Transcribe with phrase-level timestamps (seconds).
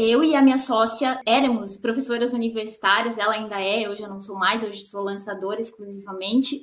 [0.00, 4.36] eu e a minha sócia éramos professoras universitárias, ela ainda é, eu já não sou
[4.36, 6.62] mais, hoje sou lançadora exclusivamente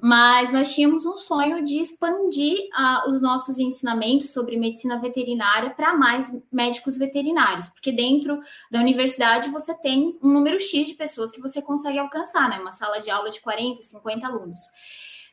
[0.00, 5.94] mas nós tínhamos um sonho de expandir uh, os nossos ensinamentos sobre medicina veterinária para
[5.94, 8.38] mais médicos veterinários, porque dentro
[8.70, 12.58] da universidade você tem um número X de pessoas que você consegue alcançar, né?
[12.58, 14.60] Uma sala de aula de 40, 50 alunos.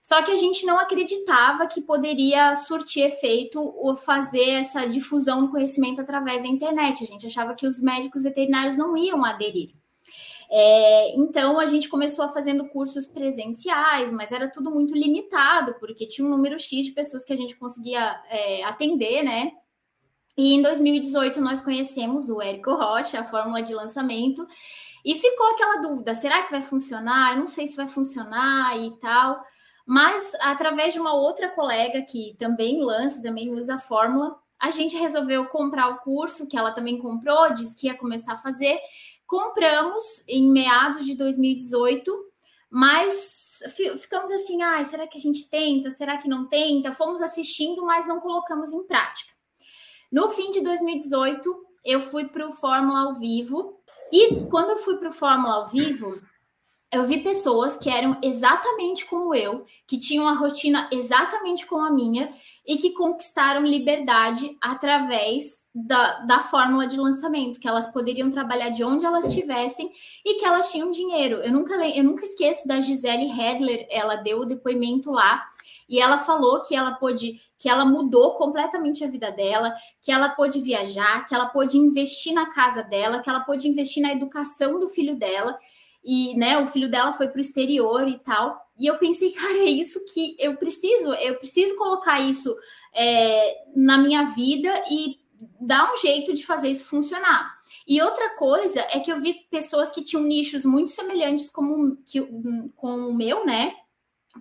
[0.04, 5.52] Só que a gente não acreditava que poderia surtir efeito ou fazer essa difusão do
[5.52, 7.02] conhecimento através da internet.
[7.02, 9.72] A gente achava que os médicos veterinários não iam aderir.
[10.52, 16.28] É, então a gente começou fazendo cursos presenciais, mas era tudo muito limitado, porque tinha
[16.28, 19.54] um número X de pessoas que a gente conseguia é, atender, né?
[20.38, 24.46] E em 2018 nós conhecemos o Érico Rocha, a fórmula de lançamento,
[25.06, 27.34] e ficou aquela dúvida: será que vai funcionar?
[27.34, 29.42] Eu não sei se vai funcionar e tal.
[29.86, 34.96] Mas através de uma outra colega que também lança, também usa a fórmula, a gente
[34.96, 38.80] resolveu comprar o curso que ela também comprou, disse que ia começar a fazer.
[39.28, 42.12] Compramos em meados de 2018,
[42.70, 43.60] mas
[44.00, 45.92] ficamos assim, ah, será que a gente tenta?
[45.92, 46.92] Será que não tenta?
[46.92, 49.34] Fomos assistindo, mas não colocamos em prática.
[50.12, 53.80] No fim de 2018, eu fui para o Fórmula ao vivo.
[54.12, 56.22] E quando eu fui para o Fórmula ao vivo,
[56.94, 61.92] eu vi pessoas que eram exatamente como eu, que tinham a rotina exatamente como a
[61.92, 62.32] minha
[62.66, 68.84] e que conquistaram liberdade através da, da fórmula de lançamento, que elas poderiam trabalhar de
[68.84, 69.92] onde elas estivessem
[70.24, 71.38] e que elas tinham dinheiro.
[71.38, 75.44] Eu nunca, eu nunca esqueço da Gisele Hedler, ela deu o depoimento lá
[75.90, 80.30] e ela falou que ela pôde, que ela mudou completamente a vida dela, que ela
[80.30, 84.80] pôde viajar, que ela pôde investir na casa dela, que ela pôde investir na educação
[84.80, 85.58] do filho dela
[86.04, 88.62] e né, o filho dela foi para o exterior e tal.
[88.78, 92.56] E eu pensei, cara, é isso que eu preciso, eu preciso colocar isso
[92.94, 95.18] é, na minha vida e
[95.60, 97.54] dar um jeito de fazer isso funcionar.
[97.88, 102.22] E outra coisa é que eu vi pessoas que tinham nichos muito semelhantes como, que,
[102.76, 103.76] com o meu, né?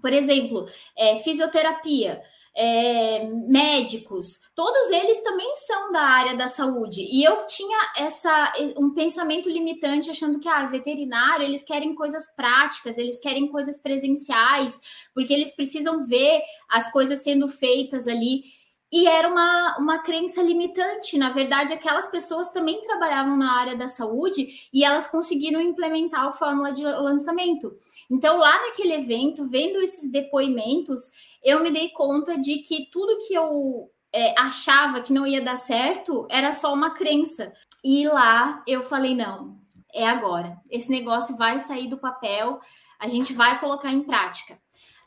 [0.01, 0.67] Por exemplo,
[0.97, 2.23] é, fisioterapia
[2.55, 7.01] é, médicos, todos eles também são da área da saúde.
[7.01, 12.99] E eu tinha essa um pensamento limitante, achando que ah, veterinário, eles querem coisas práticas,
[12.99, 14.79] eles querem coisas presenciais,
[15.15, 18.43] porque eles precisam ver as coisas sendo feitas ali.
[18.93, 21.17] E era uma, uma crença limitante.
[21.17, 26.31] Na verdade, aquelas pessoas também trabalhavam na área da saúde e elas conseguiram implementar a
[26.31, 27.75] fórmula de lançamento.
[28.11, 31.11] Então, lá naquele evento, vendo esses depoimentos,
[31.43, 35.57] eu me dei conta de que tudo que eu é, achava que não ia dar
[35.57, 37.51] certo era só uma crença.
[37.83, 39.57] E lá eu falei: não,
[39.93, 40.61] é agora.
[40.71, 42.61] Esse negócio vai sair do papel,
[43.01, 44.61] a gente vai colocar em prática.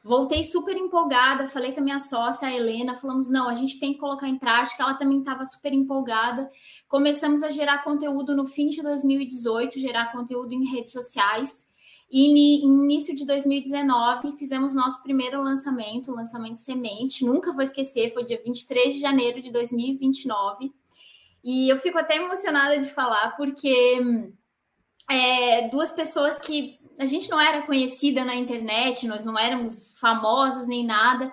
[0.08, 3.92] Voltei super empolgada, falei com a minha sócia, a Helena, falamos: não, a gente tem
[3.92, 4.84] que colocar em prática.
[4.84, 6.48] Ela também estava super empolgada.
[6.88, 11.66] Começamos a gerar conteúdo no fim de 2018, gerar conteúdo em redes sociais.
[12.12, 17.26] E no início de 2019 fizemos nosso primeiro lançamento, lançamento semente.
[17.26, 20.72] Nunca vou esquecer, foi dia 23 de janeiro de 2029.
[21.44, 24.32] E eu fico até emocionada de falar, porque
[25.10, 30.68] é, duas pessoas que a gente não era conhecida na internet, nós não éramos famosas
[30.68, 31.32] nem nada.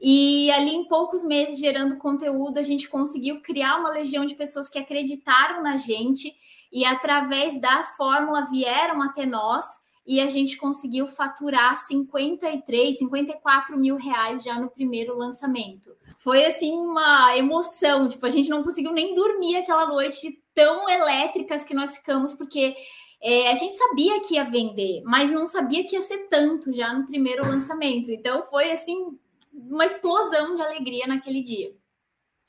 [0.00, 4.68] E ali em poucos meses gerando conteúdo, a gente conseguiu criar uma legião de pessoas
[4.68, 6.34] que acreditaram na gente
[6.72, 9.64] e através da fórmula vieram até nós
[10.06, 15.96] e a gente conseguiu faturar 53, 54 mil reais já no primeiro lançamento.
[16.18, 20.88] Foi assim uma emoção, tipo, a gente não conseguiu nem dormir aquela noite de tão
[20.88, 22.74] elétricas que nós ficamos, porque
[23.22, 26.92] é, a gente sabia que ia vender, mas não sabia que ia ser tanto já
[26.92, 28.10] no primeiro lançamento.
[28.10, 29.18] Então foi assim
[29.52, 31.74] uma explosão de alegria naquele dia.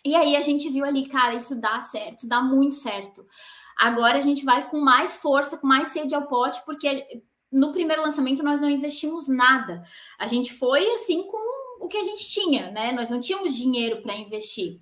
[0.03, 3.25] E aí a gente viu ali, cara, isso dá certo, dá muito certo.
[3.77, 8.01] Agora a gente vai com mais força, com mais sede ao pote, porque no primeiro
[8.01, 9.81] lançamento nós não investimos nada.
[10.19, 12.91] A gente foi assim com o que a gente tinha, né?
[12.91, 14.79] Nós não tínhamos dinheiro para investir.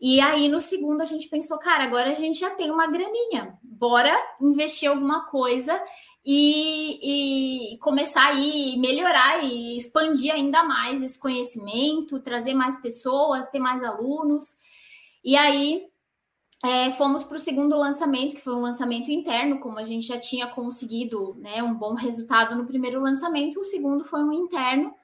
[0.00, 3.58] E aí, no segundo, a gente pensou, cara, agora a gente já tem uma graninha,
[3.62, 5.78] bora investir alguma coisa
[6.24, 13.58] e, e começar aí, melhorar e expandir ainda mais esse conhecimento, trazer mais pessoas, ter
[13.58, 14.44] mais alunos.
[15.22, 15.82] E aí,
[16.64, 20.18] é, fomos para o segundo lançamento, que foi um lançamento interno, como a gente já
[20.18, 24.94] tinha conseguido né, um bom resultado no primeiro lançamento, o segundo foi um interno,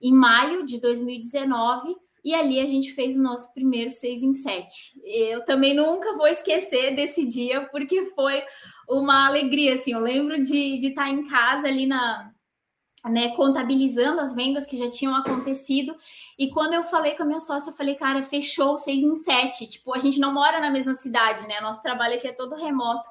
[0.00, 1.94] em maio de 2019
[2.24, 5.00] e ali a gente fez o nosso primeiro 6 em 7.
[5.04, 8.42] Eu também nunca vou esquecer desse dia, porque foi
[8.88, 9.92] uma alegria, assim.
[9.92, 12.30] Eu lembro de, de estar em casa ali na,
[13.06, 15.96] né, contabilizando as vendas que já tinham acontecido.
[16.38, 19.66] E quando eu falei com a minha sócia, eu falei, cara, fechou seis em sete.
[19.66, 21.60] Tipo, a gente não mora na mesma cidade, né?
[21.60, 23.08] Nosso trabalho aqui é todo remoto.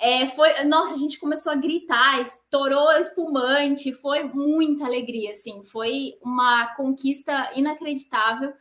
[0.00, 6.12] É, foi, nossa, a gente começou a gritar, estourou espumante, foi muita alegria, assim, foi
[6.22, 8.52] uma conquista inacreditável.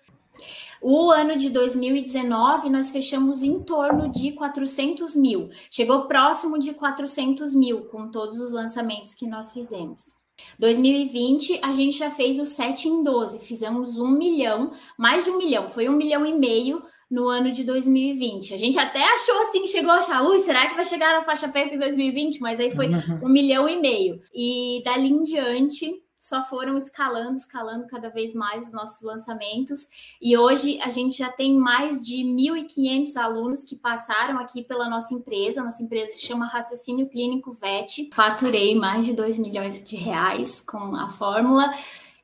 [0.82, 5.50] O ano de 2019, nós fechamos em torno de 400 mil.
[5.70, 10.16] Chegou próximo de 400 mil com todos os lançamentos que nós fizemos.
[10.60, 15.38] 2020, a gente já fez o 7 em 12, fizemos um milhão, mais de um
[15.38, 18.54] milhão, foi um milhão e meio no ano de 2020.
[18.54, 21.48] A gente até achou assim, chegou a achar, ui, será que vai chegar na faixa
[21.48, 22.40] preta em 2020?
[22.40, 22.90] Mas aí foi
[23.22, 24.20] um milhão e meio.
[24.34, 29.88] E dali em diante, só foram escalando, escalando cada vez mais os nossos lançamentos.
[30.22, 35.14] E hoje a gente já tem mais de 1.500 alunos que passaram aqui pela nossa
[35.14, 35.64] empresa.
[35.64, 38.10] Nossa empresa se chama Raciocínio Clínico VET.
[38.14, 41.74] Faturei mais de 2 milhões de reais com a fórmula.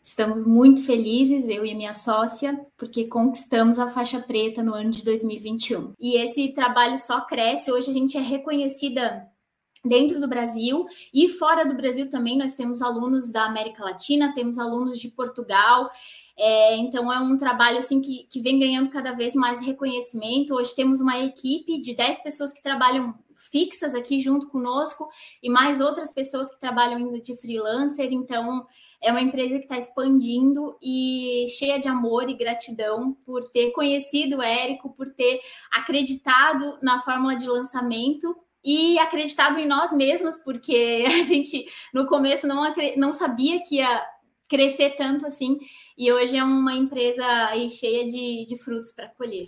[0.04, 5.02] Estamos muito felizes, eu e minha sócia, porque conquistamos a faixa preta no ano de
[5.02, 5.94] 2021.
[5.98, 7.72] E esse trabalho só cresce.
[7.72, 9.32] Hoje a gente é reconhecida
[9.84, 14.58] dentro do Brasil e fora do Brasil também nós temos alunos da América Latina, temos
[14.58, 15.90] alunos de Portugal.
[16.38, 20.56] É, então é um trabalho assim que, que vem ganhando cada vez mais reconhecimento.
[20.56, 23.14] Hoje temos uma equipe de 10 pessoas que trabalham
[23.52, 25.10] fixas aqui junto conosco
[25.42, 28.12] e mais outras pessoas que trabalham indo de freelancer.
[28.12, 28.66] Então
[29.02, 34.38] é uma empresa que está expandindo e cheia de amor e gratidão por ter conhecido
[34.38, 35.42] o Érico, por ter
[35.72, 42.48] acreditado na fórmula de lançamento e acreditado em nós mesmos, porque a gente no começo
[42.48, 42.62] não,
[42.98, 44.06] não sabia que ia
[44.48, 45.58] crescer tanto assim,
[45.98, 47.24] e hoje é uma empresa
[47.70, 49.46] cheia de, de frutos para colher.